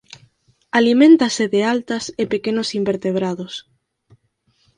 Aliméntase 0.79 1.43
de 1.53 1.61
altas 1.73 2.03
e 2.21 2.23
pequenos 2.33 2.69
invertebrados. 2.79 3.53